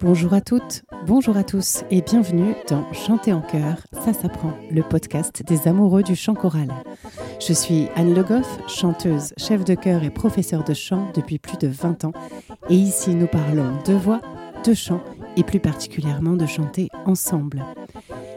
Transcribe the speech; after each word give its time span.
Bonjour 0.00 0.32
à 0.32 0.40
toutes, 0.40 0.84
bonjour 1.06 1.36
à 1.36 1.44
tous 1.44 1.84
et 1.90 2.00
bienvenue 2.00 2.54
dans 2.70 2.90
Chanter 2.94 3.34
en 3.34 3.42
chœur, 3.42 3.86
ça 3.92 4.14
s'apprend, 4.14 4.52
le 4.70 4.82
podcast 4.82 5.42
des 5.46 5.68
amoureux 5.68 6.02
du 6.02 6.16
chant 6.16 6.34
choral. 6.34 6.72
Je 7.46 7.52
suis 7.52 7.88
Anne 7.94 8.14
Le 8.14 8.22
Goff, 8.22 8.58
chanteuse, 8.68 9.34
chef 9.36 9.64
de 9.64 9.74
chœur 9.74 10.02
et 10.02 10.10
professeure 10.10 10.64
de 10.64 10.72
chant 10.72 11.12
depuis 11.14 11.38
plus 11.38 11.58
de 11.58 11.68
20 11.68 12.04
ans 12.06 12.12
et 12.70 12.74
ici 12.74 13.14
nous 13.14 13.26
parlons 13.26 13.76
de 13.86 13.92
voix, 13.92 14.22
de 14.64 14.72
chant 14.72 15.02
et 15.38 15.44
plus 15.44 15.60
particulièrement 15.60 16.34
de 16.34 16.46
chanter 16.46 16.88
ensemble. 17.06 17.64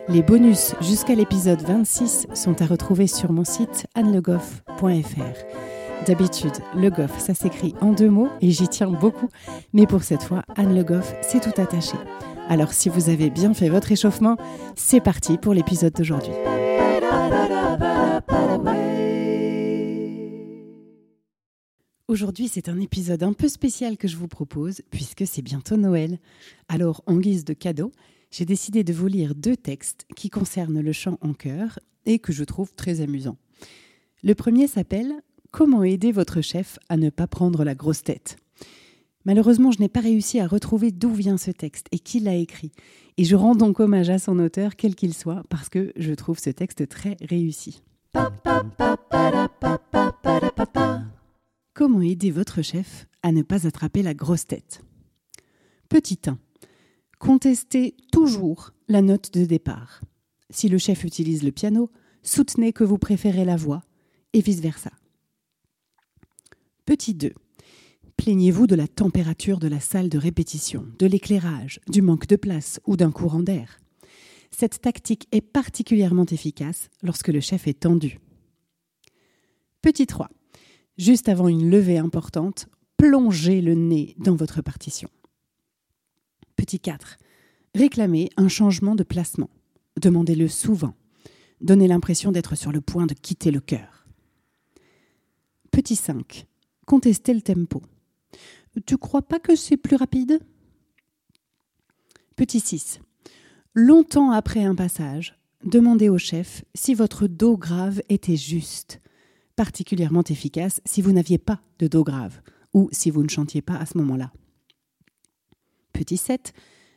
Les 0.07 0.21
bonus 0.21 0.75
jusqu'à 0.81 1.15
l'épisode 1.15 1.61
26 1.61 2.28
sont 2.33 2.61
à 2.61 2.65
retrouver 2.65 3.07
sur 3.07 3.32
mon 3.32 3.43
site 3.43 3.87
annelegoff.fr. 3.96 6.06
D'habitude, 6.06 6.54
Le 6.75 6.89
Goff, 6.89 7.19
ça 7.19 7.33
s'écrit 7.33 7.75
en 7.82 7.92
deux 7.92 8.09
mots 8.09 8.29
et 8.42 8.51
j'y 8.51 8.68
tiens 8.68 8.89
beaucoup, 8.89 9.29
mais 9.73 9.87
pour 9.87 10.04
cette 10.04 10.23
fois, 10.23 10.43
Anne 10.56 10.75
Le 10.75 10.83
Goff, 10.83 11.14
c'est 11.21 11.42
tout 11.42 11.61
attaché. 11.61 11.97
Alors 12.50 12.73
si 12.73 12.89
vous 12.89 13.09
avez 13.09 13.29
bien 13.29 13.54
fait 13.54 13.70
votre 13.70 13.92
échauffement, 13.92 14.37
c'est 14.75 15.01
parti 15.01 15.37
pour 15.37 15.54
l'épisode 15.54 15.93
d'aujourd'hui. 15.93 16.33
Aujourd'hui, 22.11 22.50
c'est 22.50 22.68
un 22.68 22.82
épisode 22.82 23.24
un 23.24 23.32
peu 23.32 23.47
spécial 23.47 23.96
que 23.96 24.10
je 24.10 24.18
vous 24.18 24.28
propose 24.28 24.82
puisque 24.92 25.25
c'est 25.25 25.42
bientôt 25.42 25.78
Noël. 25.78 26.20
Alors, 26.68 27.01
en 27.06 27.15
guise 27.15 27.46
de 27.46 27.54
cadeau, 27.54 27.93
j'ai 28.32 28.43
décidé 28.43 28.84
de 28.84 28.92
vous 28.92 29.07
lire 29.07 29.34
deux 29.34 29.56
textes 29.56 30.06
qui 30.14 30.29
concernent 30.29 30.82
le 30.82 30.92
chant 30.92 31.18
en 31.21 31.32
chœur 31.34 31.79
et 32.06 32.20
que 32.20 32.34
je 32.34 32.44
trouve 32.44 32.73
très 32.73 33.00
amusants. 33.00 33.38
Le 34.23 34.36
premier 34.36 34.67
s'appelle 34.67 35.14
Comment 35.52 35.86
aider 35.86 36.12
votre 36.12 36.42
chef 36.42 36.80
à 36.89 36.98
ne 36.98 37.09
pas 37.09 37.28
prendre 37.28 37.64
la 37.64 37.76
grosse 37.76 38.04
tête? 38.04 38.36
Malheureusement, 39.23 39.72
je 39.72 39.80
n'ai 39.80 39.88
pas 39.88 40.02
réussi 40.02 40.42
à 40.42 40.48
retrouver 40.48 40.92
d'où 40.92 41.14
vient 41.14 41.38
ce 41.38 41.52
texte 41.52 41.88
et 41.94 42.00
qui 42.00 42.20
l'a 42.20 42.36
écrit. 42.36 42.73
Et 43.16 43.23
je 43.23 43.38
rends 43.38 43.56
donc 43.56 43.80
hommage 43.80 44.09
à 44.09 44.20
son 44.20 44.38
auteur, 44.39 44.76
quel 44.76 44.95
qu'il 44.95 45.14
soit, 45.14 45.44
parce 45.48 45.70
que 45.70 45.94
je 45.95 46.14
trouve 46.14 46.39
ce 46.39 46.50
texte 46.50 46.89
très 46.89 47.16
réussi. 47.22 47.82
Comment 51.73 52.02
aider 52.02 52.31
votre 52.31 52.61
chef 52.61 53.08
à 53.23 53.31
ne 53.31 53.44
pas 53.44 53.66
attraper 53.66 54.03
la 54.03 54.14
grosse 54.14 54.45
tête? 54.45 54.83
Petit 55.88 56.19
1. 56.27 56.38
Contestez 57.17 57.95
toujours 58.11 58.72
la 58.89 59.02
note 59.02 59.33
de 59.33 59.45
départ. 59.45 60.02
Si 60.49 60.67
le 60.67 60.77
chef 60.77 61.05
utilise 61.05 61.44
le 61.44 61.53
piano, 61.53 61.89
soutenez 62.23 62.73
que 62.73 62.83
vous 62.83 62.97
préférez 62.97 63.45
la 63.45 63.55
voix 63.55 63.83
et 64.33 64.42
vice-versa. 64.42 64.92
Petit 66.86 67.14
2. 67.14 67.31
Plaignez-vous 68.17 68.67
de 68.67 68.75
la 68.75 68.89
température 68.89 69.58
de 69.58 69.69
la 69.69 69.80
salle 69.80 70.09
de 70.09 70.17
répétition, 70.17 70.86
de 70.99 71.05
l'éclairage, 71.05 71.80
du 71.88 72.02
manque 72.02 72.27
de 72.27 72.36
place 72.36 72.81
ou 72.86 72.97
d'un 72.97 73.11
courant 73.11 73.44
d'air. 73.44 73.80
Cette 74.52 74.81
tactique 74.81 75.30
est 75.31 75.39
particulièrement 75.39 76.25
efficace 76.25 76.89
lorsque 77.02 77.30
le 77.30 77.39
chef 77.39 77.66
est 77.66 77.80
tendu. 77.80 78.19
Petit 79.81 80.05
3 80.05 80.30
juste 81.02 81.30
avant 81.30 81.48
une 81.48 81.70
levée 81.70 81.98
importante, 81.98 82.68
plongez 82.96 83.62
le 83.62 83.74
nez 83.74 84.16
dans 84.20 84.36
votre 84.36 84.62
partition. 84.62 85.10
Petit 86.56 86.80
4. 86.80 87.18
Réclamez 87.74 88.30
un 88.38 88.48
changement 88.48 88.94
de 88.94 89.04
placement. 89.04 89.50
Demandez-le 90.00 90.48
souvent. 90.48 90.94
Donnez 91.60 91.88
l'impression 91.88 92.32
d'être 92.32 92.56
sur 92.56 92.72
le 92.72 92.82
point 92.82 93.08
de 93.08 93.16
quitter 93.16 93.50
le 93.50 93.60
cœur. 93.60 94.06
Petit 95.72 95.96
5. 95.96 96.46
Contestez 96.86 97.34
le 97.34 97.42
tempo. 97.42 97.82
Tu 98.86 98.98
crois 98.98 99.23
pas 99.23 99.40
que 99.40 99.56
c'est 99.56 99.78
plus 99.78 99.95
rapide? 99.95 100.40
Petit 102.36 102.60
6. 102.60 103.00
Longtemps 103.73 104.32
après 104.32 104.64
un 104.64 104.76
passage, 104.76 105.40
demandez 105.64 106.10
au 106.10 106.17
chef 106.20 106.64
si 106.76 106.94
votre 106.94 107.26
do 107.26 107.58
grave 107.58 108.02
était 108.10 108.38
juste 108.38 109.02
particulièrement 109.56 110.23
efficace 110.23 110.82
si 110.86 111.02
vous 111.02 111.12
n'aviez 111.12 111.38
pas 111.38 111.62
de 111.80 111.88
dos 111.88 112.04
grave 112.04 112.42
ou 112.73 112.89
si 112.92 113.12
vous 113.12 113.23
ne 113.23 113.30
chantiez 113.30 113.62
pas 113.62 113.76
à 113.76 113.86
ce 113.86 113.98
moment-là. 113.98 114.32
Petit 115.94 116.17
7. 116.17 116.54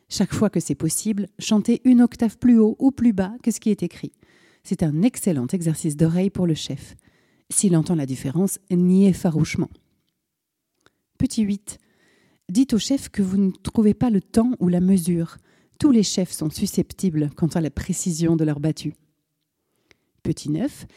Chaque 0.07 0.33
fois 0.33 0.49
que 0.49 0.59
c'est 0.59 0.75
possible, 0.75 1.27
chantez 1.39 1.81
une 1.83 2.01
octave 2.01 2.37
plus 2.37 2.59
haut 2.59 2.75
ou 2.79 2.91
plus 2.91 3.13
bas 3.13 3.33
que 3.43 3.51
ce 3.51 3.59
qui 3.59 3.71
est 3.71 3.83
écrit. 3.83 4.13
C'est 4.63 4.83
un 4.83 5.01
excellent 5.01 5.47
exercice 5.47 5.97
d'oreille 5.97 6.29
pour 6.29 6.47
le 6.47 6.55
chef. 6.55 6.95
S'il 7.49 7.75
entend 7.75 7.95
la 7.95 8.05
différence, 8.05 8.59
niez 8.71 9.13
farouchement. 9.13 9.69
Petit 11.17 11.43
8. 11.43 11.79
Dites 12.49 12.73
au 12.73 12.79
chef 12.79 13.09
que 13.09 13.21
vous 13.21 13.37
ne 13.37 13.51
trouvez 13.51 13.93
pas 13.93 14.09
le 14.09 14.21
temps 14.21 14.51
ou 14.59 14.67
la 14.67 14.81
mesure. 14.81 15.37
Tous 15.79 15.91
les 15.91 16.03
chefs 16.03 16.31
sont 16.31 16.49
susceptibles 16.49 17.29
quant 17.35 17.47
à 17.47 17.61
la 17.61 17.69
précision 17.69 18.35
de 18.35 18.43
leur 18.43 18.59
battu. 18.59 18.93
Petit 20.23 20.49
9. 20.49 20.87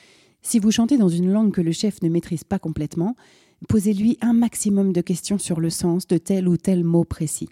Si 0.42 0.58
vous 0.58 0.70
chantez 0.70 0.96
dans 0.96 1.08
une 1.08 1.30
langue 1.30 1.52
que 1.52 1.60
le 1.60 1.72
chef 1.72 2.02
ne 2.02 2.08
maîtrise 2.08 2.44
pas 2.44 2.58
complètement, 2.58 3.16
posez-lui 3.68 4.18
un 4.20 4.32
maximum 4.32 4.92
de 4.92 5.00
questions 5.00 5.38
sur 5.38 5.60
le 5.60 5.70
sens 5.70 6.06
de 6.06 6.18
tel 6.18 6.48
ou 6.48 6.56
tel 6.56 6.84
mot 6.84 7.04
précis. 7.04 7.48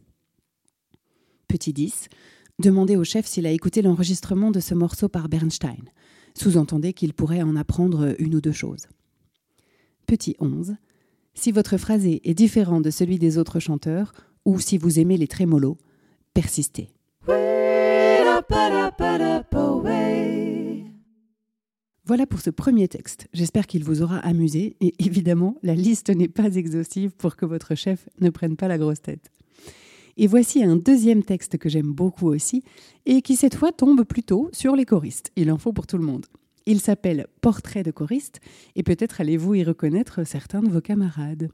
Petit 1.49 1.73
10. 1.73 2.09
Demandez 2.59 2.97
au 2.97 3.05
chef 3.05 3.27
s'il 3.27 3.47
a 3.47 3.51
écouté 3.51 3.83
l'enregistrement 3.83 4.51
de 4.51 4.61
ce 4.61 4.75
morceau 4.75 5.09
par 5.09 5.29
Bernstein. 5.29 5.85
Sous-entendez 6.35 6.93
qu'il 6.93 7.13
pourrait 7.13 7.43
en 7.43 7.57
apprendre 7.57 8.15
une 8.19 8.35
ou 8.35 8.41
deux 8.41 8.53
choses. 8.53 8.87
Petit 10.07 10.37
11. 10.39 10.77
Si 11.35 11.53
votre 11.53 11.77
phrasé 11.77 12.21
est 12.29 12.35
différent 12.35 12.81
de 12.81 12.91
celui 12.91 13.19
des 13.19 13.37
autres 13.37 13.61
chanteurs, 13.61 14.13
ou 14.45 14.59
si 14.61 14.79
vous 14.79 14.99
aimez 14.99 15.17
les 15.17 15.29
trémolos, 15.29 15.77
persistez. 16.33 16.91
Voilà 22.07 22.25
pour 22.25 22.41
ce 22.41 22.51
premier 22.51 22.87
texte. 22.87 23.27
J'espère 23.35 23.67
qu'il 23.67 23.83
vous 23.83 24.01
aura 24.01 24.19
amusé 24.19 24.77
et 24.81 24.95
évidemment, 25.01 25.57
la 25.65 25.75
liste 25.75 26.09
n'est 26.11 26.29
pas 26.29 26.55
exhaustive 26.55 27.11
pour 27.11 27.35
que 27.35 27.45
votre 27.45 27.75
chef 27.75 28.09
ne 28.21 28.31
prenne 28.31 28.55
pas 28.55 28.69
la 28.69 28.79
grosse 28.79 29.03
tête. 29.03 29.33
Et 30.17 30.29
voici 30.29 30.63
un 30.63 30.77
deuxième 30.77 31.25
texte 31.25 31.59
que 31.59 31.69
j'aime 31.69 31.93
beaucoup 31.93 32.29
aussi 32.29 32.63
et 33.07 33.23
qui 33.23 33.35
cette 33.35 33.57
fois 33.57 33.73
tombe 33.73 34.05
plutôt 34.05 34.49
sur 34.53 34.77
les 34.77 34.85
choristes. 34.85 35.33
Il 35.35 35.51
en 35.51 35.59
faut 35.59 35.73
pour 35.73 35.89
tout 35.89 35.99
le 35.99 36.05
monde. 36.05 36.27
Il 36.65 36.81
s'appelle 36.81 37.27
Portrait 37.41 37.83
de 37.83 37.91
choriste 37.91 38.41
et 38.77 38.85
peut-être 38.85 39.21
allez-vous 39.21 39.57
y 39.57 39.65
reconnaître 39.65 40.25
certains 40.25 40.63
de 40.63 40.71
vos 40.71 40.81
camarades. 40.81 41.49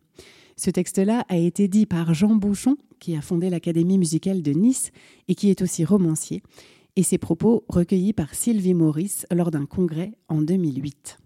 Ce 0.57 0.69
texte-là 0.69 1.25
a 1.31 1.39
été 1.39 1.67
dit 1.67 1.87
par 1.87 2.12
Jean 2.12 2.35
Bouchon, 2.35 2.77
qui 2.99 3.17
a 3.17 3.23
fondé 3.23 3.49
l'Académie 3.49 3.97
musicale 3.97 4.43
de 4.43 4.53
Nice 4.53 4.91
et 5.29 5.35
qui 5.35 5.49
est 5.49 5.62
aussi 5.62 5.83
romancier 5.87 6.43
et 6.97 7.03
ses 7.03 7.19
propos 7.19 7.65
recueillis 7.69 8.13
par 8.13 8.35
Sylvie 8.35 8.75
Maurice 8.75 9.27
lors 9.31 9.51
d'un 9.51 9.67
congrès 9.67 10.13
en 10.29 10.43
2008. 10.43 11.19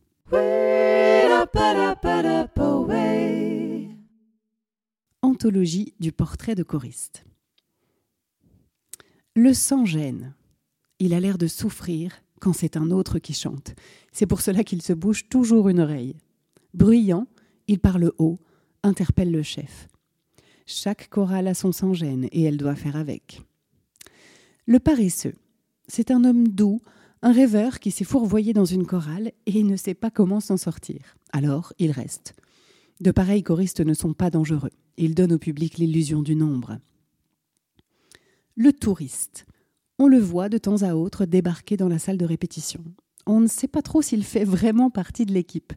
Anthologie 5.22 5.94
du 5.98 6.12
portrait 6.12 6.54
de 6.54 6.62
choriste. 6.62 7.24
Le 9.34 9.52
sang 9.52 9.84
gêne. 9.84 10.34
Il 10.98 11.12
a 11.12 11.20
l'air 11.20 11.36
de 11.36 11.46
souffrir 11.46 12.22
quand 12.40 12.52
c'est 12.52 12.76
un 12.76 12.90
autre 12.90 13.18
qui 13.18 13.34
chante. 13.34 13.74
C'est 14.12 14.26
pour 14.26 14.40
cela 14.40 14.64
qu'il 14.64 14.82
se 14.82 14.92
bouge 14.92 15.28
toujours 15.28 15.68
une 15.68 15.80
oreille. 15.80 16.16
Bruyant, 16.74 17.26
il 17.68 17.80
parle 17.80 18.12
haut, 18.18 18.38
interpelle 18.82 19.30
le 19.30 19.42
chef. 19.42 19.88
Chaque 20.64 21.08
chorale 21.08 21.48
a 21.48 21.54
son 21.54 21.72
sang 21.72 21.92
gêne 21.92 22.28
et 22.32 22.42
elle 22.42 22.56
doit 22.56 22.74
faire 22.74 22.96
avec. 22.96 23.42
Le 24.66 24.78
paresseux. 24.78 25.34
C'est 25.88 26.10
un 26.10 26.24
homme 26.24 26.48
doux, 26.48 26.80
un 27.22 27.32
rêveur 27.32 27.78
qui 27.78 27.90
s'est 27.90 28.04
fourvoyé 28.04 28.52
dans 28.52 28.64
une 28.64 28.86
chorale 28.86 29.32
et 29.46 29.62
ne 29.62 29.76
sait 29.76 29.94
pas 29.94 30.10
comment 30.10 30.40
s'en 30.40 30.56
sortir. 30.56 31.16
Alors, 31.32 31.72
il 31.78 31.90
reste. 31.90 32.34
De 33.00 33.10
pareils 33.10 33.42
choristes 33.42 33.80
ne 33.80 33.94
sont 33.94 34.12
pas 34.12 34.30
dangereux. 34.30 34.70
Ils 34.96 35.14
donnent 35.14 35.34
au 35.34 35.38
public 35.38 35.78
l'illusion 35.78 36.22
du 36.22 36.34
nombre. 36.34 36.78
Le 38.56 38.72
touriste. 38.72 39.46
On 39.98 40.08
le 40.08 40.18
voit 40.18 40.48
de 40.48 40.58
temps 40.58 40.82
à 40.82 40.94
autre 40.94 41.24
débarquer 41.24 41.76
dans 41.76 41.88
la 41.88 41.98
salle 41.98 42.18
de 42.18 42.24
répétition. 42.24 42.82
On 43.26 43.40
ne 43.40 43.46
sait 43.46 43.68
pas 43.68 43.82
trop 43.82 44.02
s'il 44.02 44.24
fait 44.24 44.44
vraiment 44.44 44.90
partie 44.90 45.26
de 45.26 45.32
l'équipe. 45.32 45.72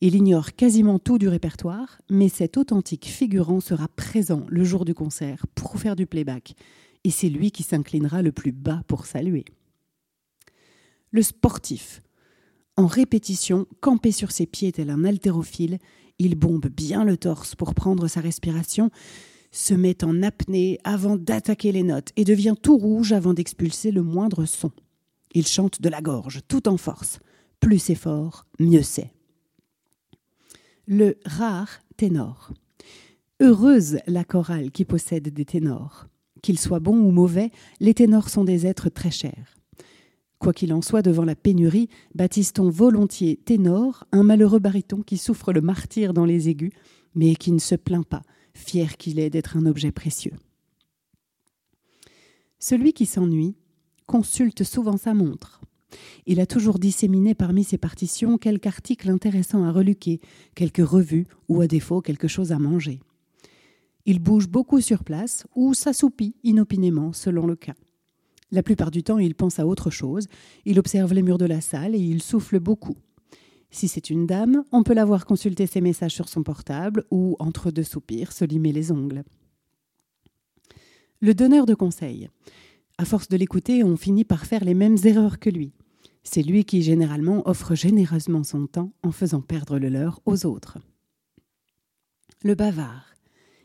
Il 0.00 0.14
ignore 0.14 0.52
quasiment 0.54 0.98
tout 0.98 1.18
du 1.18 1.28
répertoire, 1.28 1.98
mais 2.10 2.28
cet 2.28 2.56
authentique 2.56 3.06
figurant 3.06 3.60
sera 3.60 3.88
présent 3.88 4.44
le 4.48 4.64
jour 4.64 4.84
du 4.84 4.94
concert 4.94 5.46
pour 5.54 5.78
faire 5.78 5.96
du 5.96 6.06
playback 6.06 6.56
et 7.04 7.10
c'est 7.10 7.28
lui 7.28 7.50
qui 7.50 7.62
s'inclinera 7.62 8.22
le 8.22 8.32
plus 8.32 8.52
bas 8.52 8.82
pour 8.86 9.06
saluer. 9.06 9.44
Le 11.10 11.22
sportif. 11.22 12.02
En 12.76 12.86
répétition, 12.86 13.66
campé 13.80 14.12
sur 14.12 14.30
ses 14.30 14.46
pieds 14.46 14.72
tel 14.72 14.90
un 14.90 15.04
haltérophile, 15.04 15.78
il 16.18 16.36
bombe 16.36 16.68
bien 16.68 17.04
le 17.04 17.16
torse 17.16 17.54
pour 17.54 17.74
prendre 17.74 18.08
sa 18.08 18.20
respiration, 18.20 18.90
se 19.50 19.74
met 19.74 20.02
en 20.04 20.22
apnée 20.22 20.78
avant 20.82 21.16
d'attaquer 21.16 21.72
les 21.72 21.82
notes 21.82 22.10
et 22.16 22.24
devient 22.24 22.54
tout 22.60 22.78
rouge 22.78 23.12
avant 23.12 23.34
d'expulser 23.34 23.90
le 23.90 24.02
moindre 24.02 24.46
son. 24.46 24.72
Il 25.34 25.46
chante 25.46 25.82
de 25.82 25.88
la 25.88 26.00
gorge, 26.00 26.40
tout 26.48 26.68
en 26.68 26.76
force. 26.76 27.20
Plus 27.60 27.78
c'est 27.78 27.94
fort, 27.94 28.46
mieux 28.58 28.82
c'est. 28.82 29.12
Le 30.86 31.18
rare 31.24 31.80
ténor. 31.96 32.52
Heureuse 33.40 33.98
la 34.06 34.24
chorale 34.24 34.70
qui 34.70 34.84
possède 34.84 35.28
des 35.28 35.44
ténors. 35.44 36.06
Qu'ils 36.42 36.58
soient 36.58 36.80
bons 36.80 36.98
ou 36.98 37.12
mauvais, 37.12 37.50
les 37.80 37.94
ténors 37.94 38.28
sont 38.28 38.44
des 38.44 38.66
êtres 38.66 38.88
très 38.88 39.12
chers. 39.12 39.56
Quoi 40.40 40.52
qu'il 40.52 40.72
en 40.72 40.82
soit, 40.82 41.02
devant 41.02 41.24
la 41.24 41.36
pénurie, 41.36 41.88
baptise-t-on 42.16 42.68
volontiers 42.68 43.36
ténor 43.36 44.04
un 44.10 44.24
malheureux 44.24 44.58
baryton 44.58 45.02
qui 45.02 45.16
souffre 45.16 45.52
le 45.52 45.60
martyr 45.60 46.12
dans 46.12 46.24
les 46.24 46.48
aigus, 46.48 46.72
mais 47.14 47.36
qui 47.36 47.52
ne 47.52 47.60
se 47.60 47.76
plaint 47.76 48.04
pas, 48.04 48.22
fier 48.54 48.96
qu'il 48.96 49.20
est 49.20 49.30
d'être 49.30 49.56
un 49.56 49.66
objet 49.66 49.92
précieux. 49.92 50.34
Celui 52.58 52.92
qui 52.92 53.06
s'ennuie 53.06 53.54
consulte 54.06 54.64
souvent 54.64 54.96
sa 54.96 55.14
montre. 55.14 55.60
Il 56.26 56.40
a 56.40 56.46
toujours 56.46 56.80
disséminé 56.80 57.34
parmi 57.34 57.62
ses 57.62 57.78
partitions 57.78 58.36
quelque 58.36 58.66
article 58.66 59.10
intéressant 59.10 59.62
à 59.62 59.70
reluquer, 59.70 60.20
quelque 60.56 60.82
revue 60.82 61.26
ou 61.48 61.60
à 61.60 61.68
défaut 61.68 62.00
quelque 62.00 62.28
chose 62.28 62.50
à 62.50 62.58
manger. 62.58 62.98
Il 64.04 64.18
bouge 64.18 64.48
beaucoup 64.48 64.80
sur 64.80 65.04
place 65.04 65.46
ou 65.54 65.74
s'assoupit 65.74 66.34
inopinément 66.42 67.12
selon 67.12 67.46
le 67.46 67.56
cas. 67.56 67.74
La 68.50 68.62
plupart 68.62 68.90
du 68.90 69.02
temps, 69.02 69.18
il 69.18 69.34
pense 69.34 69.58
à 69.58 69.66
autre 69.66 69.90
chose, 69.90 70.26
il 70.64 70.78
observe 70.78 71.14
les 71.14 71.22
murs 71.22 71.38
de 71.38 71.46
la 71.46 71.60
salle 71.60 71.94
et 71.94 72.00
il 72.00 72.22
souffle 72.22 72.60
beaucoup. 72.60 72.96
Si 73.70 73.88
c'est 73.88 74.10
une 74.10 74.26
dame, 74.26 74.64
on 74.70 74.82
peut 74.82 74.92
la 74.92 75.06
voir 75.06 75.24
consulter 75.24 75.66
ses 75.66 75.80
messages 75.80 76.14
sur 76.14 76.28
son 76.28 76.42
portable 76.42 77.04
ou, 77.10 77.36
entre 77.38 77.70
deux 77.70 77.82
soupirs, 77.82 78.32
se 78.32 78.44
limer 78.44 78.72
les 78.72 78.92
ongles. 78.92 79.24
Le 81.20 81.34
donneur 81.34 81.64
de 81.64 81.74
conseils. 81.74 82.28
À 82.98 83.06
force 83.06 83.28
de 83.28 83.36
l'écouter, 83.38 83.82
on 83.82 83.96
finit 83.96 84.24
par 84.24 84.44
faire 84.44 84.64
les 84.64 84.74
mêmes 84.74 84.98
erreurs 85.04 85.38
que 85.38 85.48
lui. 85.48 85.72
C'est 86.22 86.42
lui 86.42 86.64
qui, 86.64 86.82
généralement, 86.82 87.48
offre 87.48 87.74
généreusement 87.74 88.44
son 88.44 88.66
temps 88.66 88.92
en 89.02 89.10
faisant 89.10 89.40
perdre 89.40 89.78
le 89.78 89.88
leur 89.88 90.20
aux 90.26 90.44
autres. 90.44 90.78
Le 92.42 92.54
bavard. 92.54 93.11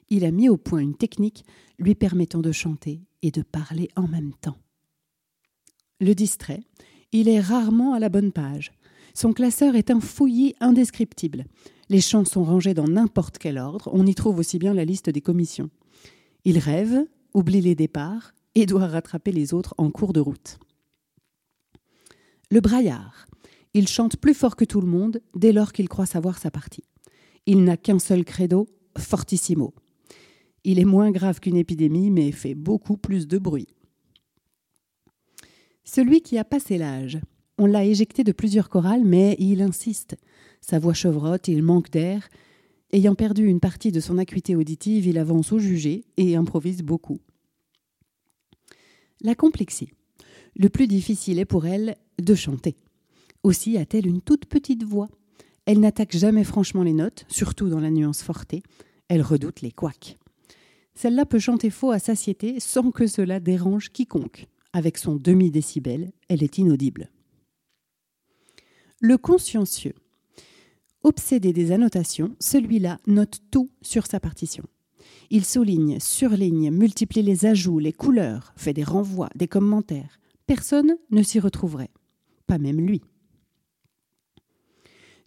Il 0.09 0.25
a 0.25 0.31
mis 0.31 0.49
au 0.49 0.57
point 0.57 0.79
une 0.79 0.95
technique 0.95 1.45
lui 1.79 1.95
permettant 1.95 2.41
de 2.41 2.51
chanter 2.51 3.01
et 3.21 3.31
de 3.31 3.41
parler 3.41 3.89
en 3.95 4.07
même 4.07 4.33
temps 4.33 4.57
le 5.99 6.13
distrait. 6.13 6.61
Il 7.11 7.29
est 7.29 7.39
rarement 7.39 7.93
à 7.93 7.99
la 7.99 8.09
bonne 8.09 8.31
page. 8.31 8.71
Son 9.13 9.33
classeur 9.33 9.75
est 9.75 9.89
un 9.89 9.99
fouillis 9.99 10.55
indescriptible. 10.59 11.45
Les 11.89 12.01
chants 12.01 12.25
sont 12.25 12.43
rangés 12.43 12.73
dans 12.73 12.87
n'importe 12.87 13.37
quel 13.37 13.57
ordre, 13.57 13.89
on 13.93 14.05
y 14.05 14.13
trouve 14.13 14.39
aussi 14.39 14.59
bien 14.59 14.73
la 14.73 14.85
liste 14.85 15.09
des 15.09 15.21
commissions. 15.21 15.69
Il 16.43 16.59
rêve, 16.59 17.05
oublie 17.33 17.61
les 17.61 17.75
départs 17.75 18.33
et 18.55 18.65
doit 18.65 18.87
rattraper 18.87 19.31
les 19.31 19.53
autres 19.53 19.73
en 19.77 19.89
cours 19.89 20.13
de 20.13 20.19
route. 20.19 20.59
Le 22.51 22.61
braillard. 22.61 23.25
Il 23.73 23.87
chante 23.87 24.17
plus 24.17 24.33
fort 24.33 24.55
que 24.55 24.65
tout 24.65 24.81
le 24.81 24.87
monde 24.87 25.19
dès 25.35 25.51
lors 25.51 25.71
qu'il 25.71 25.89
croit 25.89 26.05
savoir 26.05 26.39
sa 26.39 26.49
partie. 26.49 26.83
Il 27.45 27.63
n'a 27.63 27.77
qu'un 27.77 27.99
seul 27.99 28.25
credo, 28.25 28.67
fortissimo. 28.97 29.73
Il 30.69 30.79
est 30.79 30.85
moins 30.85 31.11
grave 31.11 31.39
qu'une 31.39 31.55
épidémie, 31.55 32.11
mais 32.11 32.33
fait 32.33 32.53
beaucoup 32.53 32.97
plus 32.97 33.25
de 33.25 33.37
bruit. 33.37 33.69
Celui 35.85 36.19
qui 36.19 36.37
a 36.37 36.43
passé 36.43 36.77
l'âge. 36.77 37.19
On 37.57 37.65
l'a 37.65 37.85
éjecté 37.85 38.25
de 38.25 38.33
plusieurs 38.33 38.67
chorales, 38.67 39.05
mais 39.05 39.37
il 39.39 39.61
insiste. 39.61 40.17
Sa 40.59 40.77
voix 40.77 40.93
chevrotte, 40.93 41.47
il 41.47 41.63
manque 41.63 41.89
d'air. 41.89 42.27
Ayant 42.91 43.15
perdu 43.15 43.45
une 43.47 43.61
partie 43.61 43.93
de 43.93 44.01
son 44.01 44.17
acuité 44.17 44.57
auditive, 44.57 45.07
il 45.07 45.17
avance 45.17 45.53
au 45.53 45.59
jugé 45.59 46.03
et 46.17 46.35
improvise 46.35 46.81
beaucoup. 46.83 47.21
La 49.21 49.35
complexie. 49.35 49.93
Le 50.57 50.67
plus 50.67 50.87
difficile 50.87 51.39
est 51.39 51.45
pour 51.45 51.65
elle 51.65 51.95
de 52.21 52.35
chanter. 52.35 52.75
Aussi 53.43 53.77
a-t-elle 53.77 54.05
une 54.05 54.21
toute 54.21 54.47
petite 54.47 54.83
voix. 54.83 55.07
Elle 55.65 55.79
n'attaque 55.79 56.17
jamais 56.17 56.43
franchement 56.43 56.83
les 56.83 56.91
notes, 56.91 57.23
surtout 57.29 57.69
dans 57.69 57.79
la 57.79 57.89
nuance 57.89 58.21
fortée. 58.21 58.63
Elle 59.07 59.21
redoute 59.21 59.61
les 59.61 59.71
couacs. 59.71 60.17
Celle-là 60.97 61.27
peut 61.27 61.37
chanter 61.37 61.69
faux 61.69 61.91
à 61.91 61.99
satiété 61.99 62.59
sans 62.59 62.89
que 62.89 63.05
cela 63.05 63.39
dérange 63.39 63.91
quiconque. 63.91 64.47
Avec 64.73 64.97
son 64.97 65.15
demi-décibel, 65.15 66.11
elle 66.27 66.41
est 66.41 66.57
inaudible. 66.57 67.11
Le 68.99 69.19
consciencieux. 69.19 69.93
Obsédé 71.03 71.53
des 71.53 71.71
annotations, 71.71 72.35
celui-là 72.39 72.97
note 73.05 73.41
tout 73.51 73.69
sur 73.83 74.07
sa 74.07 74.19
partition. 74.19 74.63
Il 75.29 75.45
souligne, 75.45 75.99
surligne, 75.99 76.71
multiplie 76.71 77.21
les 77.21 77.45
ajouts, 77.45 77.77
les 77.77 77.93
couleurs, 77.93 78.53
fait 78.55 78.73
des 78.73 78.83
renvois, 78.83 79.29
des 79.35 79.47
commentaires. 79.47 80.19
Personne 80.47 80.97
ne 81.11 81.21
s'y 81.21 81.39
retrouverait, 81.39 81.91
pas 82.47 82.57
même 82.57 82.81
lui. 82.81 83.03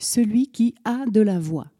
Celui 0.00 0.48
qui 0.48 0.74
a 0.84 1.06
de 1.06 1.20
la 1.20 1.38
voix. 1.38 1.70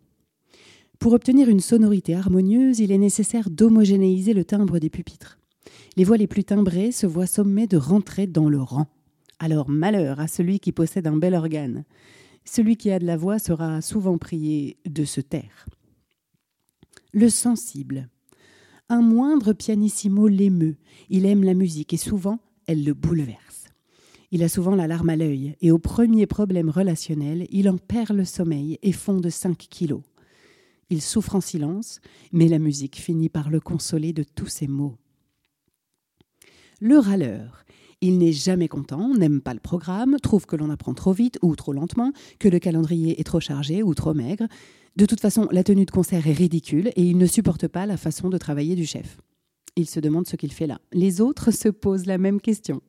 Pour 1.00 1.14
obtenir 1.14 1.48
une 1.48 1.60
sonorité 1.60 2.14
harmonieuse, 2.14 2.78
il 2.78 2.92
est 2.92 2.98
nécessaire 2.98 3.48
d'homogénéiser 3.48 4.34
le 4.34 4.44
timbre 4.44 4.78
des 4.78 4.90
pupitres. 4.90 5.38
Les 5.96 6.04
voix 6.04 6.18
les 6.18 6.26
plus 6.26 6.44
timbrées 6.44 6.92
se 6.92 7.06
voient 7.06 7.26
sommées 7.26 7.66
de 7.66 7.78
rentrer 7.78 8.26
dans 8.26 8.50
le 8.50 8.60
rang. 8.60 8.86
Alors 9.38 9.70
malheur 9.70 10.20
à 10.20 10.28
celui 10.28 10.60
qui 10.60 10.72
possède 10.72 11.06
un 11.06 11.16
bel 11.16 11.34
organe. 11.34 11.84
Celui 12.44 12.76
qui 12.76 12.90
a 12.90 12.98
de 12.98 13.06
la 13.06 13.16
voix 13.16 13.38
sera 13.38 13.80
souvent 13.80 14.18
prié 14.18 14.76
de 14.84 15.06
se 15.06 15.22
taire. 15.22 15.64
Le 17.14 17.30
sensible. 17.30 18.10
Un 18.90 19.00
moindre 19.00 19.54
pianissimo 19.54 20.28
l'émeut. 20.28 20.76
Il 21.08 21.24
aime 21.24 21.44
la 21.44 21.54
musique 21.54 21.94
et 21.94 21.96
souvent 21.96 22.40
elle 22.66 22.84
le 22.84 22.92
bouleverse. 22.92 23.68
Il 24.32 24.42
a 24.42 24.50
souvent 24.50 24.74
la 24.74 24.86
larme 24.86 25.08
à 25.08 25.16
l'œil 25.16 25.56
et 25.62 25.70
au 25.70 25.78
premier 25.78 26.26
problème 26.26 26.68
relationnel, 26.68 27.46
il 27.50 27.70
en 27.70 27.78
perd 27.78 28.14
le 28.14 28.26
sommeil 28.26 28.78
et 28.82 28.92
fond 28.92 29.18
de 29.18 29.30
5 29.30 29.56
kilos. 29.56 30.02
Il 30.90 31.00
souffre 31.00 31.36
en 31.36 31.40
silence, 31.40 32.00
mais 32.32 32.48
la 32.48 32.58
musique 32.58 32.96
finit 32.96 33.28
par 33.28 33.48
le 33.48 33.60
consoler 33.60 34.12
de 34.12 34.24
tous 34.24 34.48
ses 34.48 34.66
maux 34.66 34.98
le 36.80 36.98
râleur. 36.98 37.64
Il 38.00 38.18
n'est 38.18 38.32
jamais 38.32 38.68
content, 38.68 39.14
n'aime 39.14 39.42
pas 39.42 39.52
le 39.52 39.60
programme, 39.60 40.16
trouve 40.22 40.46
que 40.46 40.56
l'on 40.56 40.70
apprend 40.70 40.94
trop 40.94 41.12
vite 41.12 41.38
ou 41.42 41.54
trop 41.54 41.74
lentement, 41.74 42.12
que 42.38 42.48
le 42.48 42.58
calendrier 42.58 43.20
est 43.20 43.24
trop 43.24 43.40
chargé 43.40 43.82
ou 43.82 43.94
trop 43.94 44.14
maigre. 44.14 44.46
De 44.96 45.04
toute 45.04 45.20
façon, 45.20 45.46
la 45.52 45.62
tenue 45.62 45.84
de 45.84 45.90
concert 45.90 46.26
est 46.26 46.32
ridicule 46.32 46.88
et 46.96 47.02
il 47.02 47.18
ne 47.18 47.26
supporte 47.26 47.68
pas 47.68 47.84
la 47.84 47.98
façon 47.98 48.30
de 48.30 48.38
travailler 48.38 48.74
du 48.74 48.86
chef. 48.86 49.18
Il 49.76 49.86
se 49.86 50.00
demande 50.00 50.26
ce 50.26 50.36
qu'il 50.36 50.52
fait 50.52 50.66
là. 50.66 50.80
Les 50.92 51.20
autres 51.20 51.50
se 51.50 51.68
posent 51.68 52.06
la 52.06 52.18
même 52.18 52.40
question. 52.40 52.80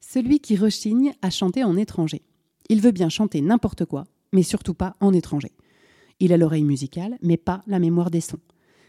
Celui 0.00 0.38
qui 0.38 0.56
rechigne 0.56 1.12
à 1.20 1.30
chanter 1.30 1.64
en 1.64 1.76
étranger. 1.76 2.22
Il 2.68 2.80
veut 2.80 2.92
bien 2.92 3.08
chanter 3.08 3.40
n'importe 3.40 3.84
quoi, 3.84 4.04
mais 4.32 4.42
surtout 4.42 4.74
pas 4.74 4.96
en 5.00 5.12
étranger. 5.12 5.50
Il 6.20 6.32
a 6.32 6.36
l'oreille 6.36 6.64
musicale, 6.64 7.18
mais 7.22 7.38
pas 7.38 7.62
la 7.66 7.78
mémoire 7.78 8.10
des 8.10 8.20
sons. 8.20 8.38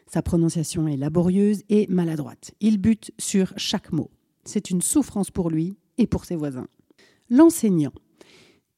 Sa 0.06 0.22
prononciation 0.22 0.88
est 0.88 0.98
laborieuse 0.98 1.64
et 1.70 1.88
maladroite. 1.88 2.52
Il 2.60 2.78
bute 2.78 3.12
sur 3.18 3.54
chaque 3.56 3.94
mot. 3.94 4.12
C'est 4.44 4.70
une 4.70 4.82
souffrance 4.82 5.32
pour 5.32 5.50
lui 5.50 5.78
et 5.98 6.08
pour 6.08 6.26
ses 6.26 6.36
voisins. 6.36 6.68
L'enseignant. 7.30 7.94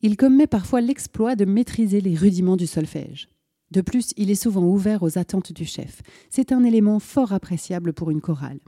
Il 0.01 0.15
commet 0.17 0.47
parfois 0.47 0.81
l'exploit 0.81 1.35
de 1.35 1.45
maîtriser 1.45 2.01
les 2.01 2.15
rudiments 2.15 2.57
du 2.57 2.67
solfège. 2.67 3.29
De 3.71 3.81
plus, 3.81 4.11
il 4.17 4.29
est 4.29 4.35
souvent 4.35 4.65
ouvert 4.65 5.01
aux 5.01 5.17
attentes 5.17 5.51
du 5.51 5.65
chef. 5.65 6.03
C'est 6.29 6.51
un 6.51 6.63
élément 6.63 6.99
fort 6.99 7.33
appréciable 7.33 7.93
pour 7.93 8.11
une 8.11 8.21
chorale. 8.21 8.59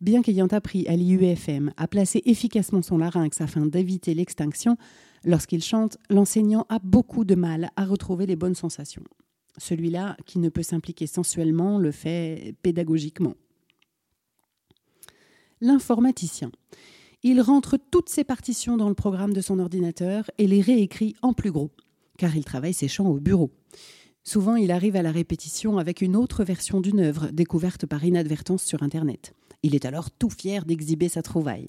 Bien 0.00 0.22
qu'ayant 0.22 0.46
appris 0.46 0.86
à 0.88 0.96
l'IUFM 0.96 1.72
à 1.76 1.88
placer 1.88 2.22
efficacement 2.24 2.80
son 2.80 2.96
larynx 2.96 3.40
afin 3.42 3.66
d'éviter 3.66 4.14
l'extinction, 4.14 4.78
lorsqu'il 5.24 5.62
chante, 5.62 5.98
l'enseignant 6.08 6.64
a 6.70 6.78
beaucoup 6.78 7.24
de 7.24 7.34
mal 7.34 7.70
à 7.76 7.84
retrouver 7.84 8.24
les 8.24 8.36
bonnes 8.36 8.54
sensations. 8.54 9.04
Celui-là, 9.58 10.16
qui 10.26 10.38
ne 10.38 10.48
peut 10.48 10.62
s'impliquer 10.62 11.06
sensuellement, 11.06 11.78
le 11.78 11.90
fait 11.90 12.54
pédagogiquement. 12.62 13.34
L'informaticien. 15.60 16.50
Il 17.22 17.40
rentre 17.40 17.78
toutes 17.90 18.10
ses 18.10 18.24
partitions 18.24 18.76
dans 18.76 18.88
le 18.88 18.94
programme 18.94 19.32
de 19.32 19.40
son 19.40 19.58
ordinateur 19.58 20.30
et 20.38 20.46
les 20.46 20.60
réécrit 20.60 21.16
en 21.22 21.32
plus 21.32 21.50
gros, 21.50 21.70
car 22.18 22.36
il 22.36 22.44
travaille 22.44 22.74
ses 22.74 22.88
chants 22.88 23.08
au 23.08 23.18
bureau. 23.18 23.50
Souvent, 24.22 24.56
il 24.56 24.70
arrive 24.70 24.96
à 24.96 25.02
la 25.02 25.12
répétition 25.12 25.78
avec 25.78 26.02
une 26.02 26.16
autre 26.16 26.44
version 26.44 26.80
d'une 26.80 27.00
œuvre, 27.00 27.28
découverte 27.32 27.86
par 27.86 28.04
inadvertance 28.04 28.62
sur 28.62 28.82
Internet. 28.82 29.32
Il 29.62 29.74
est 29.74 29.84
alors 29.84 30.10
tout 30.10 30.30
fier 30.30 30.64
d'exhiber 30.64 31.08
sa 31.08 31.22
trouvaille. 31.22 31.68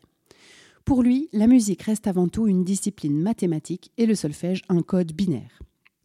Pour 0.83 1.03
lui, 1.03 1.29
la 1.33 1.47
musique 1.47 1.83
reste 1.83 2.07
avant 2.07 2.27
tout 2.27 2.47
une 2.47 2.63
discipline 2.63 3.19
mathématique 3.21 3.91
et 3.97 4.05
le 4.05 4.15
solfège 4.15 4.61
un 4.69 4.81
code 4.81 5.13
binaire. 5.13 5.59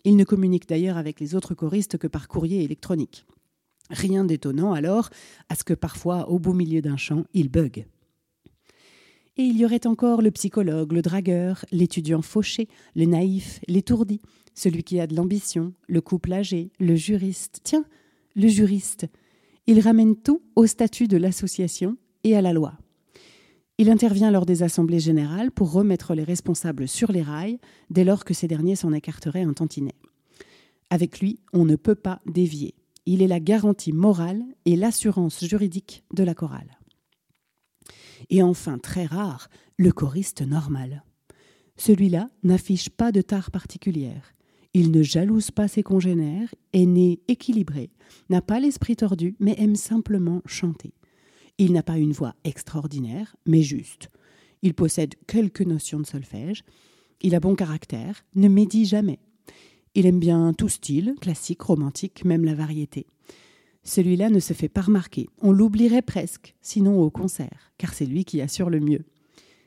Il 0.05 0.17
ne 0.17 0.25
communique 0.25 0.69
d'ailleurs 0.69 0.97
avec 0.97 1.21
les 1.21 1.35
autres 1.35 1.55
choristes 1.55 1.97
que 1.97 2.07
par 2.07 2.29
courrier 2.29 2.65
électronique. 2.65 3.25
Rien 3.91 4.25
d'étonnant 4.25 4.73
alors 4.73 5.11
à 5.49 5.55
ce 5.55 5.65
que 5.65 5.75
parfois, 5.75 6.29
au 6.29 6.39
beau 6.39 6.53
milieu 6.53 6.81
d'un 6.81 6.97
chant, 6.97 7.25
il 7.35 7.49
bug. 7.49 7.87
Et 9.37 9.43
il 9.43 9.57
y 9.57 9.65
aurait 9.65 9.87
encore 9.87 10.21
le 10.21 10.31
psychologue, 10.31 10.93
le 10.93 11.03
dragueur, 11.03 11.65
l'étudiant 11.73 12.21
fauché, 12.21 12.69
le 12.95 13.07
naïf, 13.07 13.61
l'étourdi, 13.67 14.21
celui 14.55 14.83
qui 14.83 15.01
a 15.01 15.07
de 15.07 15.17
l'ambition, 15.17 15.73
le 15.89 16.01
couple 16.01 16.33
âgé, 16.33 16.71
le 16.79 16.97
juriste. 16.97 17.61
Tiens, 17.65 17.85
le 18.35 18.49
juriste. 18.49 19.07
Il 19.67 19.81
ramène 19.81 20.17
tout 20.17 20.43
au 20.57 20.67
statut 20.67 21.09
de 21.09 21.17
l'association 21.17 21.97
et 22.25 22.37
à 22.37 22.43
la 22.43 22.53
loi. 22.53 22.75
Il 23.79 23.91
intervient 23.91 24.31
lors 24.31 24.47
des 24.47 24.63
assemblées 24.63 25.01
générales 25.01 25.51
pour 25.51 25.73
remettre 25.73 26.15
les 26.15 26.25
responsables 26.25 26.87
sur 26.87 27.11
les 27.11 27.23
rails 27.23 27.59
dès 27.91 28.05
lors 28.05 28.25
que 28.25 28.35
ces 28.35 28.49
derniers 28.49 28.77
s'en 28.77 28.93
écarteraient 28.93 29.43
un 29.43 29.55
tantinet. 29.55 29.95
Avec 30.91 31.21
lui, 31.21 31.41
on 31.53 31.65
ne 31.65 31.77
peut 31.77 31.95
pas 31.95 32.21
dévier. 32.27 32.75
Il 33.07 33.23
est 33.23 33.29
la 33.29 33.41
garantie 33.41 33.93
morale 33.93 34.43
et 34.67 34.77
l'assurance 34.77 35.45
juridique 35.45 36.05
de 36.13 36.23
la 36.23 36.35
chorale. 36.35 36.79
Et 38.31 38.43
enfin, 38.43 38.79
très 38.79 39.07
rare, 39.07 39.49
le 39.77 39.91
choriste 39.91 40.43
normal. 40.43 41.03
Celui-là 41.77 42.29
n'affiche 42.43 42.91
pas 42.91 43.11
de 43.11 43.23
tare 43.23 43.51
particulière. 43.51 44.35
Il 44.75 44.91
ne 44.91 45.03
jalouse 45.03 45.51
pas 45.51 45.69
ses 45.69 45.83
congénères, 45.83 46.55
est 46.73 46.87
né 46.87 47.21
équilibré, 47.29 47.91
n'a 48.31 48.41
pas 48.41 48.61
l'esprit 48.61 48.97
tordu, 48.97 49.37
mais 49.41 49.55
aime 49.59 49.77
simplement 49.77 50.43
chanter. 50.47 50.95
Il 51.65 51.75
n'a 51.75 51.85
pas 51.85 51.97
une 51.97 52.11
voix 52.11 52.35
extraordinaire, 52.43 53.37
mais 53.47 53.63
juste. 53.63 54.09
Il 54.63 54.75
possède 54.75 55.15
quelques 55.29 55.61
notions 55.61 56.01
de 56.01 56.07
solfège. 56.07 56.65
Il 57.21 57.37
a 57.37 57.41
bon 57.41 57.55
caractère, 57.55 58.25
ne 58.35 58.49
médit 58.49 58.85
jamais. 58.85 59.21
Il 59.95 60.07
aime 60.07 60.19
bien 60.19 60.55
tout 60.55 60.69
style, 60.69 61.15
classique, 61.21 61.63
romantique, 61.63 62.25
même 62.25 62.45
la 62.45 62.57
variété. 62.57 63.07
Celui-là 63.85 64.29
ne 64.29 64.41
se 64.41 64.55
fait 64.55 64.69
pas 64.69 64.81
remarquer. 64.81 65.29
On 65.41 65.53
l'oublierait 65.53 66.03
presque, 66.03 66.57
sinon 66.63 67.01
au 67.01 67.11
concert, 67.11 67.73
car 67.79 67.95
c'est 67.95 68.07
lui 68.07 68.25
qui 68.25 68.41
assure 68.41 68.69
le 68.69 68.81
mieux. 68.81 69.05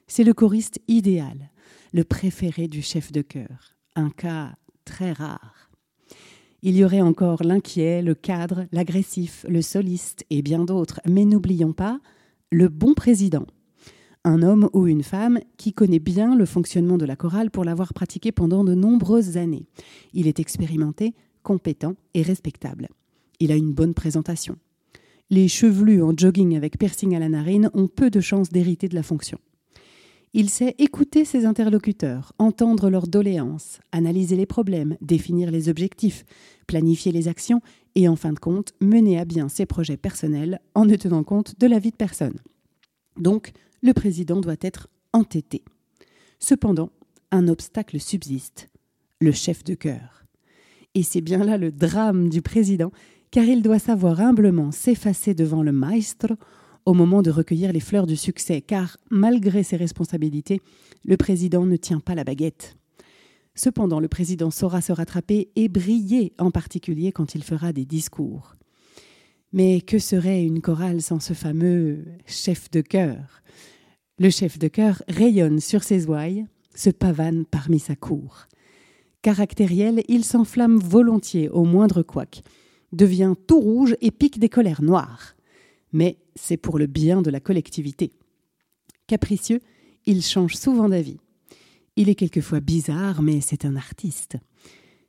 C'est 0.08 0.26
le 0.26 0.34
choriste 0.34 0.82
idéal, 0.90 1.50
le 1.94 2.04
préféré 2.04 2.68
du 2.68 2.82
chef 2.82 3.14
de 3.14 3.22
chœur. 3.22 3.78
Un 3.96 4.10
cas 4.10 4.58
très 4.84 5.14
rare. 5.14 5.65
Il 6.68 6.76
y 6.76 6.84
aurait 6.84 7.02
encore 7.02 7.44
l'inquiet, 7.44 8.02
le 8.02 8.16
cadre, 8.16 8.66
l'agressif, 8.72 9.46
le 9.48 9.62
soliste 9.62 10.26
et 10.32 10.42
bien 10.42 10.66
d'autres, 10.66 11.00
mais 11.08 11.24
n'oublions 11.24 11.74
pas 11.74 12.00
le 12.52 12.70
bon 12.70 12.96
président. 12.96 13.46
Un 14.24 14.42
homme 14.42 14.68
ou 14.74 14.88
une 14.88 15.04
femme 15.04 15.40
qui 15.58 15.74
connaît 15.74 16.00
bien 16.00 16.36
le 16.36 16.48
fonctionnement 16.48 16.98
de 16.98 17.06
la 17.06 17.16
chorale 17.16 17.52
pour 17.52 17.66
l'avoir 17.66 17.94
pratiqué 17.94 18.32
pendant 18.32 18.64
de 18.64 18.74
nombreuses 18.74 19.38
années. 19.38 19.68
Il 20.14 20.26
est 20.26 20.40
expérimenté, 20.40 21.14
compétent 21.44 21.94
et 22.16 22.24
respectable. 22.24 22.88
Il 23.40 23.52
a 23.52 23.56
une 23.56 23.72
bonne 23.72 23.94
présentation. 23.94 24.58
Les 25.30 25.48
chevelus 25.48 26.02
en 26.02 26.18
jogging 26.18 26.58
avec 26.58 26.80
piercing 26.80 27.16
à 27.16 27.20
la 27.20 27.30
narine 27.30 27.70
ont 27.76 27.88
peu 27.88 28.10
de 28.10 28.22
chances 28.22 28.50
d'hériter 28.50 28.88
de 28.88 28.96
la 28.96 29.04
fonction. 29.04 29.38
Il 30.38 30.50
sait 30.50 30.76
écouter 30.80 31.24
ses 31.24 31.46
interlocuteurs, 31.46 32.34
entendre 32.40 32.90
leurs 32.90 33.08
doléances, 33.08 33.80
analyser 33.94 34.36
les 34.36 34.46
problèmes, 34.46 34.98
définir 35.00 35.50
les 35.50 35.70
objectifs, 35.70 36.26
planifier 36.68 37.14
les 37.14 37.30
actions 37.30 37.62
et 37.96 38.10
en 38.10 38.18
fin 38.18 38.34
de 38.34 38.40
compte 38.40 38.74
mener 38.82 39.18
à 39.18 39.24
bien 39.24 39.48
ses 39.48 39.66
projets 39.66 39.96
personnels 39.96 40.60
en 40.74 40.84
ne 40.84 40.98
tenant 40.98 41.24
compte 41.24 41.58
de 41.58 41.68
la 41.68 41.80
vie 41.80 41.92
de 41.92 41.96
personne. 41.96 42.38
Donc, 43.16 43.54
le 43.82 43.94
président 43.94 44.42
doit 44.42 44.58
être 44.60 44.90
entêté. 45.14 45.64
Cependant, 46.38 46.90
un 47.32 47.48
obstacle 47.48 48.02
subsiste, 48.02 48.68
le 49.22 49.32
chef 49.32 49.64
de 49.64 49.74
cœur. 49.74 50.26
Et 50.96 51.04
c'est 51.04 51.22
bien 51.22 51.46
là 51.46 51.58
le 51.58 51.72
drame 51.72 52.28
du 52.28 52.42
président, 52.42 52.92
car 53.32 53.46
il 53.46 53.62
doit 53.62 53.80
savoir 53.80 54.20
humblement 54.20 54.74
s'effacer 54.74 55.34
devant 55.34 55.64
le 55.64 55.72
maestro 55.72 56.36
au 56.86 56.94
moment 56.94 57.22
de 57.22 57.32
recueillir 57.32 57.74
les 57.74 57.80
fleurs 57.80 58.08
du 58.08 58.16
succès, 58.16 58.62
car, 58.62 58.98
malgré 59.10 59.64
ses 59.64 59.76
responsabilités, 59.76 60.62
le 61.04 61.18
président 61.18 61.66
ne 61.66 61.76
tient 61.76 62.00
pas 62.00 62.16
la 62.16 62.24
baguette. 62.24 62.78
Cependant, 63.56 64.00
le 64.00 64.08
président 64.08 64.52
saura 64.52 64.82
se 64.82 64.92
rattraper 64.92 65.50
et 65.56 65.70
briller, 65.70 66.34
en 66.38 66.52
particulier 66.52 67.12
quand 67.12 67.36
il 67.36 67.44
fera 67.44 67.74
des 67.74 67.86
discours. 67.86 68.56
Mais 69.54 69.82
que 69.82 70.00
serait 70.00 70.44
une 70.44 70.62
chorale 70.62 71.02
sans 71.02 71.20
ce 71.20 71.34
fameux 71.34 72.06
chef 72.26 72.70
de 72.72 72.82
chœur? 72.82 73.42
Le 74.20 74.30
chef 74.30 74.60
de 74.60 74.68
chœur 74.68 75.02
rayonne 75.08 75.60
sur 75.60 75.84
ses 75.84 76.06
ouailles, 76.06 76.46
se 76.76 76.90
pavane 76.90 77.46
parmi 77.46 77.80
sa 77.80 77.96
cour. 77.96 78.48
Caractériel, 79.22 80.04
il 80.10 80.26
s'enflamme 80.26 80.78
volontiers 80.78 81.50
au 81.50 81.64
moindre 81.64 82.04
couac, 82.04 82.44
devient 82.92 83.34
tout 83.48 83.60
rouge 83.60 83.96
et 84.02 84.12
pique 84.12 84.40
des 84.40 84.50
colères 84.50 84.84
noires 84.84 85.35
mais 85.96 86.18
c'est 86.36 86.58
pour 86.58 86.78
le 86.78 86.88
bien 86.88 87.22
de 87.22 87.30
la 87.30 87.40
collectivité. 87.40 88.12
Capricieux, 89.08 89.62
il 90.06 90.22
change 90.22 90.56
souvent 90.56 90.90
d'avis. 90.90 91.22
Il 91.96 92.10
est 92.10 92.16
quelquefois 92.16 92.60
bizarre, 92.60 93.22
mais 93.22 93.40
c'est 93.40 93.64
un 93.64 93.78
artiste. 93.78 94.36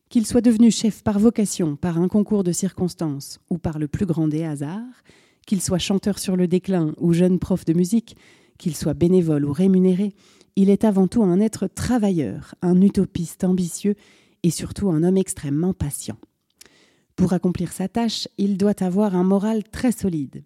Qu'il 0.09 0.25
soit 0.25 0.43
devenu 0.43 0.71
chef 0.71 1.03
par 1.03 1.19
vocation, 1.19 1.75
par 1.75 1.99
un 1.99 2.07
concours 2.07 2.45
de 2.45 2.53
circonstances 2.53 3.41
ou 3.51 3.59
par 3.59 3.81
le 3.81 3.89
plus 3.89 4.07
grand 4.07 4.29
des 4.29 4.45
hasards, 4.45 5.03
qu'il 5.45 5.61
soit 5.61 5.81
chanteur 5.81 6.21
sur 6.21 6.37
le 6.37 6.47
déclin 6.47 6.95
ou 6.99 7.13
jeune 7.13 7.41
prof 7.41 7.65
de 7.65 7.73
musique, 7.73 8.17
qu'il 8.57 8.77
soit 8.77 8.95
bénévole 8.95 9.45
ou 9.45 9.53
rémunéré, 9.53 10.15
il 10.55 10.71
est 10.71 10.85
avant 10.85 11.09
tout 11.09 11.25
un 11.25 11.41
être 11.41 11.67
travailleur, 11.67 12.55
un 12.63 12.81
utopiste 12.81 13.43
ambitieux 13.43 13.97
et 14.45 14.51
surtout 14.51 14.91
un 14.91 15.03
homme 15.03 15.17
extrêmement 15.17 15.75
patient. 15.75 16.17
Pour 17.17 17.33
accomplir 17.33 17.73
sa 17.73 17.89
tâche, 17.89 18.29
il 18.39 18.57
doit 18.57 18.85
avoir 18.85 19.17
un 19.17 19.25
moral 19.25 19.65
très 19.65 19.91
solide. 19.91 20.45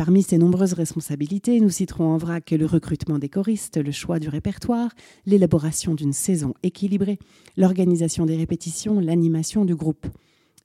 Parmi 0.00 0.22
ses 0.22 0.38
nombreuses 0.38 0.72
responsabilités, 0.72 1.60
nous 1.60 1.68
citerons 1.68 2.06
en 2.06 2.16
vrac 2.16 2.52
le 2.52 2.64
recrutement 2.64 3.18
des 3.18 3.28
choristes, 3.28 3.76
le 3.76 3.92
choix 3.92 4.18
du 4.18 4.30
répertoire, 4.30 4.94
l'élaboration 5.26 5.94
d'une 5.94 6.14
saison 6.14 6.54
équilibrée, 6.62 7.18
l'organisation 7.58 8.24
des 8.24 8.38
répétitions, 8.38 8.98
l'animation 8.98 9.66
du 9.66 9.76
groupe. 9.76 10.06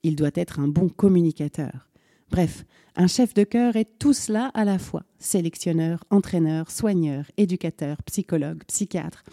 Il 0.04 0.16
doit 0.16 0.32
être 0.36 0.62
un 0.62 0.70
bon 0.70 0.88
communicateur. 0.88 1.90
Bref, 2.32 2.64
un 2.96 3.08
chef 3.08 3.34
de 3.34 3.44
chœur 3.44 3.76
est 3.76 4.00
tout 4.00 4.14
cela 4.14 4.52
à 4.54 4.64
la 4.64 4.80
fois 4.80 5.04
sélectionneur, 5.20 6.06
entraîneur, 6.12 6.72
soigneur, 6.72 7.26
éducateur, 7.36 7.98
psychologue, 8.04 8.64
psychiatre. 8.68 9.26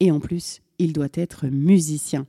Et 0.00 0.10
en 0.10 0.20
plus, 0.20 0.62
il 0.78 0.94
doit 0.94 1.08
être 1.12 1.48
musicien. 1.48 2.26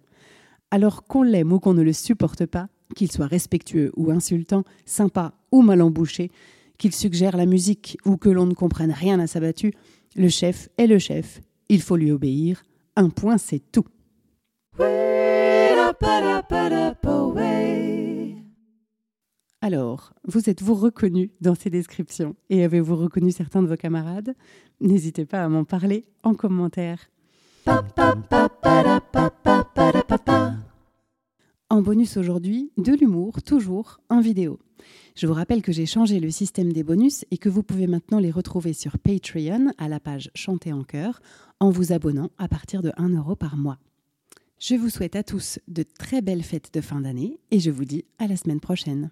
Alors 0.69 1.05
qu'on 1.05 1.23
l'aime 1.23 1.53
ou 1.53 1.61
qu'on 1.61 1.75
ne 1.75 1.81
le 1.81 1.93
supporte 1.93 2.45
pas, 2.45 2.67
qu'il 2.93 3.09
soit 3.09 3.25
respectueux 3.25 3.93
ou 3.95 4.11
insultant, 4.11 4.65
sympa 4.85 5.33
ou 5.53 5.61
mal 5.61 5.81
embouché, 5.81 6.29
qu'il 6.77 6.93
suggère 6.93 7.37
la 7.37 7.45
musique 7.45 7.97
ou 8.05 8.17
que 8.17 8.29
l'on 8.29 8.45
ne 8.45 8.53
comprenne 8.53 8.91
rien 8.91 9.19
à 9.19 9.27
sa 9.27 9.39
battue, 9.39 9.73
le 10.15 10.29
chef 10.29 10.69
est 10.77 10.87
le 10.87 10.99
chef, 10.99 11.41
il 11.69 11.81
faut 11.81 11.95
lui 11.95 12.11
obéir, 12.11 12.63
un 12.95 13.09
point 13.09 13.37
c'est 13.37 13.61
tout. 13.71 13.85
Alors, 19.61 20.13
vous 20.27 20.47
êtes-vous 20.47 20.75
reconnu 20.75 21.31
dans 21.41 21.55
ces 21.55 21.71
descriptions? 21.71 22.35
Et 22.51 22.63
avez-vous 22.63 22.95
reconnu 22.95 23.31
certains 23.31 23.63
de 23.63 23.67
vos 23.67 23.75
camarades? 23.75 24.35
N'hésitez 24.79 25.25
pas 25.25 25.43
à 25.43 25.49
m'en 25.49 25.63
parler 25.63 26.05
en 26.21 26.35
commentaire. 26.35 26.99
En 31.75 31.81
bonus 31.81 32.15
aujourd'hui, 32.15 32.71
de 32.77 32.93
l'humour, 32.93 33.43
toujours 33.43 33.99
en 34.09 34.21
vidéo. 34.21 34.59
Je 35.13 35.27
vous 35.27 35.33
rappelle 35.33 35.61
que 35.61 35.73
j'ai 35.73 35.85
changé 35.85 36.21
le 36.21 36.31
système 36.31 36.71
des 36.71 36.85
bonus 36.85 37.25
et 37.31 37.37
que 37.37 37.49
vous 37.49 37.63
pouvez 37.63 37.85
maintenant 37.85 38.19
les 38.19 38.31
retrouver 38.31 38.71
sur 38.71 38.97
Patreon 38.97 39.73
à 39.77 39.89
la 39.89 39.99
page 39.99 40.31
Chanter 40.35 40.71
en 40.71 40.85
chœur 40.85 41.19
en 41.59 41.71
vous 41.71 41.91
abonnant 41.91 42.29
à 42.37 42.47
partir 42.47 42.81
de 42.81 42.93
1 42.95 43.09
euro 43.17 43.35
par 43.35 43.57
mois. 43.57 43.77
Je 44.57 44.75
vous 44.75 44.87
souhaite 44.89 45.17
à 45.17 45.23
tous 45.23 45.59
de 45.67 45.83
très 45.83 46.21
belles 46.21 46.43
fêtes 46.43 46.73
de 46.73 46.79
fin 46.79 47.01
d'année 47.01 47.41
et 47.51 47.59
je 47.59 47.71
vous 47.71 47.83
dis 47.83 48.05
à 48.19 48.27
la 48.27 48.37
semaine 48.37 48.61
prochaine. 48.61 49.11